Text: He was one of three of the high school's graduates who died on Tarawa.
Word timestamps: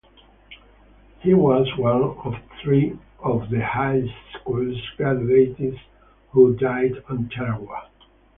He 1.19 1.35
was 1.35 1.67
one 1.77 2.01
of 2.01 2.33
three 2.63 2.97
of 3.19 3.51
the 3.51 3.63
high 3.63 4.01
school's 4.33 4.75
graduates 4.97 5.77
who 6.31 6.55
died 6.55 7.03
on 7.07 7.29
Tarawa. 7.29 7.87